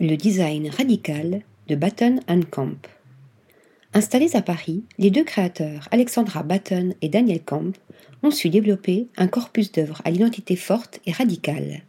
le 0.00 0.16
design 0.16 0.70
radical 0.70 1.42
de 1.68 1.74
Batten 1.74 2.20
Camp. 2.50 2.86
Installés 3.92 4.34
à 4.34 4.40
Paris, 4.40 4.82
les 4.96 5.10
deux 5.10 5.24
créateurs, 5.24 5.88
Alexandra 5.90 6.42
Batten 6.42 6.94
et 7.02 7.10
Daniel 7.10 7.42
Camp, 7.42 7.76
ont 8.22 8.30
su 8.30 8.48
développer 8.48 9.08
un 9.18 9.26
corpus 9.26 9.70
d'œuvres 9.72 10.00
à 10.06 10.10
l'identité 10.10 10.56
forte 10.56 11.00
et 11.04 11.12
radicale. 11.12 11.82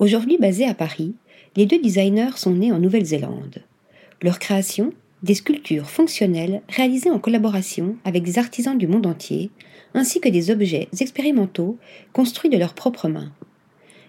Aujourd'hui 0.00 0.36
basés 0.36 0.66
à 0.66 0.74
Paris, 0.74 1.14
les 1.54 1.66
deux 1.66 1.80
designers 1.80 2.36
sont 2.36 2.54
nés 2.54 2.72
en 2.72 2.80
Nouvelle-Zélande. 2.80 3.62
Leur 4.20 4.40
création, 4.40 4.92
des 5.22 5.34
sculptures 5.34 5.88
fonctionnelles 5.88 6.60
réalisées 6.68 7.10
en 7.10 7.20
collaboration 7.20 7.96
avec 8.04 8.24
des 8.24 8.36
artisans 8.36 8.76
du 8.76 8.88
monde 8.88 9.06
entier, 9.06 9.52
ainsi 9.94 10.20
que 10.20 10.28
des 10.28 10.50
objets 10.50 10.88
expérimentaux 11.00 11.78
construits 12.12 12.50
de 12.50 12.58
leurs 12.58 12.74
propres 12.74 13.08
mains. 13.08 13.32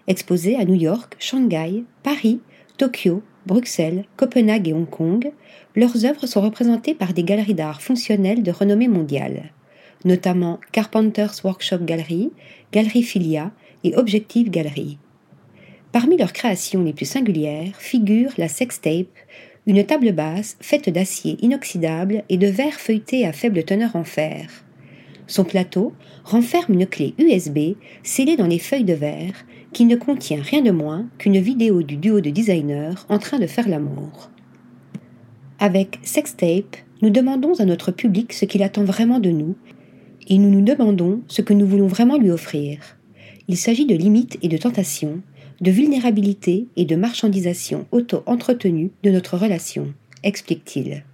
Exposés 0.08 0.56
à 0.56 0.64
New 0.64 0.74
York, 0.74 1.14
Shanghai, 1.20 1.84
Paris, 2.02 2.40
Tokyo, 2.76 3.22
Bruxelles, 3.46 4.04
Copenhague 4.16 4.68
et 4.68 4.72
Hong 4.74 4.88
Kong, 4.88 5.32
leurs 5.76 6.04
œuvres 6.04 6.26
sont 6.26 6.42
représentées 6.42 6.94
par 6.94 7.14
des 7.14 7.22
galeries 7.22 7.54
d'art 7.54 7.80
fonctionnelles 7.80 8.42
de 8.42 8.50
renommée 8.50 8.88
mondiale, 8.88 9.50
notamment 10.04 10.60
Carpenter's 10.72 11.42
Workshop 11.42 11.78
Gallery, 11.78 12.32
Galerie 12.72 13.02
Filia 13.02 13.50
et 13.82 13.96
Objective 13.96 14.50
Gallery. 14.50 14.98
Parmi 15.92 16.18
leurs 16.18 16.34
créations 16.34 16.82
les 16.82 16.92
plus 16.92 17.06
singulières 17.06 17.80
figure 17.80 18.32
la 18.36 18.48
sextape, 18.48 19.06
une 19.66 19.84
table 19.84 20.12
basse 20.12 20.58
faite 20.60 20.90
d'acier 20.90 21.38
inoxydable 21.40 22.24
et 22.28 22.36
de 22.36 22.46
verre 22.46 22.78
feuilleté 22.78 23.26
à 23.26 23.32
faible 23.32 23.64
teneur 23.64 23.96
en 23.96 24.04
fer. 24.04 24.65
Son 25.26 25.44
plateau 25.44 25.92
renferme 26.24 26.74
une 26.74 26.86
clé 26.86 27.14
USB 27.18 27.76
scellée 28.02 28.36
dans 28.36 28.46
les 28.46 28.58
feuilles 28.58 28.84
de 28.84 28.94
verre 28.94 29.44
qui 29.72 29.84
ne 29.84 29.96
contient 29.96 30.42
rien 30.42 30.62
de 30.62 30.70
moins 30.70 31.06
qu'une 31.18 31.38
vidéo 31.38 31.82
du 31.82 31.96
duo 31.96 32.20
de 32.20 32.30
designers 32.30 32.94
en 33.08 33.18
train 33.18 33.38
de 33.38 33.46
faire 33.46 33.68
l'amour. 33.68 34.30
Avec 35.58 35.98
Sextape, 36.02 36.76
nous 37.02 37.10
demandons 37.10 37.58
à 37.60 37.64
notre 37.64 37.90
public 37.90 38.32
ce 38.32 38.44
qu'il 38.44 38.62
attend 38.62 38.84
vraiment 38.84 39.20
de 39.20 39.30
nous 39.30 39.56
et 40.28 40.38
nous 40.38 40.50
nous 40.50 40.62
demandons 40.62 41.22
ce 41.28 41.42
que 41.42 41.54
nous 41.54 41.66
voulons 41.66 41.86
vraiment 41.86 42.18
lui 42.18 42.30
offrir. 42.30 42.78
Il 43.48 43.56
s'agit 43.56 43.86
de 43.86 43.94
limites 43.94 44.38
et 44.42 44.48
de 44.48 44.56
tentations, 44.56 45.20
de 45.60 45.70
vulnérabilité 45.70 46.66
et 46.76 46.84
de 46.84 46.96
marchandisation 46.96 47.86
auto-entretenue 47.90 48.90
de 49.02 49.10
notre 49.10 49.36
relation, 49.36 49.92
explique-t-il. 50.22 51.04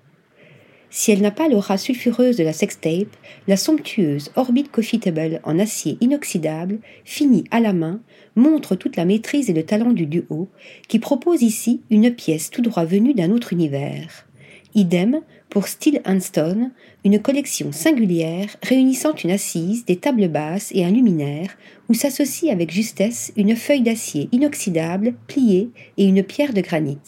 Si 0.95 1.11
elle 1.11 1.23
n'a 1.23 1.31
pas 1.31 1.49
l'aura 1.49 1.79
sulfureuse 1.79 2.37
de 2.37 2.45
la 2.45 2.53
sextape, 2.53 3.17
la 3.49 3.57
somptueuse 3.57 4.31
Orbit 4.37 4.65
Coffee 4.65 5.01
Table 5.01 5.41
en 5.43 5.59
acier 5.59 5.97
inoxydable, 6.03 6.81
finie 7.07 7.45
à 7.51 7.61
la 7.61 7.73
main, 7.73 8.03
montre 8.37 8.77
toute 8.77 8.97
la 8.97 9.07
maîtrise 9.07 9.49
et 9.49 9.55
le 9.55 9.63
talent 9.63 9.93
du 9.93 10.05
duo, 10.05 10.51
qui 10.89 10.99
propose 10.99 11.41
ici 11.41 11.81
une 11.89 12.15
pièce 12.15 12.51
tout 12.51 12.61
droit 12.61 12.85
venue 12.85 13.15
d'un 13.15 13.31
autre 13.31 13.55
univers. 13.55 14.27
Idem 14.75 15.23
pour 15.49 15.67
Steel 15.67 16.03
and 16.05 16.21
Stone, 16.21 16.73
une 17.07 17.23
collection 17.23 17.73
singulière 17.73 18.55
réunissant 18.63 19.15
une 19.15 19.31
assise, 19.31 19.87
des 19.87 19.97
tables 19.97 20.29
basses 20.29 20.73
et 20.75 20.85
un 20.85 20.91
luminaire, 20.91 21.57
où 21.89 21.95
s'associe 21.95 22.53
avec 22.53 22.71
justesse 22.71 23.33
une 23.39 23.57
feuille 23.57 23.81
d'acier 23.81 24.29
inoxydable 24.31 25.15
pliée 25.27 25.71
et 25.97 26.05
une 26.05 26.23
pierre 26.23 26.53
de 26.53 26.61
granit 26.61 26.99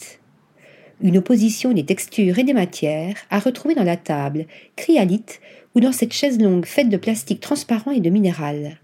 une 1.01 1.17
opposition 1.17 1.73
des 1.73 1.85
textures 1.85 2.39
et 2.39 2.43
des 2.43 2.53
matières 2.53 3.15
à 3.29 3.39
retrouver 3.39 3.75
dans 3.75 3.83
la 3.83 3.97
table, 3.97 4.45
cryalite 4.75 5.41
ou 5.75 5.79
dans 5.79 5.91
cette 5.91 6.13
chaise 6.13 6.39
longue 6.39 6.65
faite 6.65 6.89
de 6.89 6.97
plastique 6.97 7.41
transparent 7.41 7.91
et 7.91 7.99
de 7.99 8.09
minéral. 8.09 8.79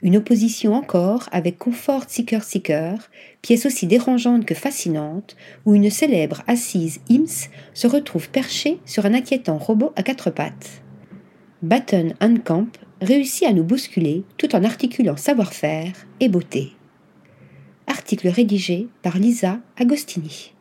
Une 0.00 0.16
opposition 0.16 0.74
encore 0.74 1.28
avec 1.32 1.58
Comfort 1.58 2.04
Seeker 2.06 2.44
Seeker, 2.44 3.10
pièce 3.42 3.66
aussi 3.66 3.86
dérangeante 3.86 4.44
que 4.44 4.54
fascinante, 4.54 5.36
où 5.66 5.74
une 5.74 5.90
célèbre 5.90 6.42
assise 6.46 7.00
IMS 7.08 7.50
se 7.74 7.88
retrouve 7.88 8.28
perchée 8.30 8.78
sur 8.84 9.06
un 9.06 9.14
inquiétant 9.14 9.58
robot 9.58 9.92
à 9.96 10.04
quatre 10.04 10.30
pattes. 10.30 10.82
Batten 11.62 12.14
Camp 12.44 12.68
réussit 13.00 13.48
à 13.48 13.52
nous 13.52 13.64
bousculer 13.64 14.22
tout 14.36 14.54
en 14.54 14.62
articulant 14.62 15.16
savoir-faire 15.16 15.92
et 16.20 16.28
beauté. 16.28 16.72
Article 17.88 18.28
rédigé 18.28 18.86
par 19.02 19.18
Lisa 19.18 19.58
Agostini. 19.76 20.52